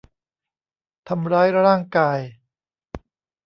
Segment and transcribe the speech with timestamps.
[1.09, 2.19] ทำร้ายร่างกาย